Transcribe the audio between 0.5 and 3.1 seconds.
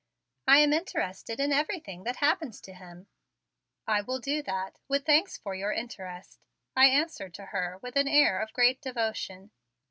am interested in everything that happens to him."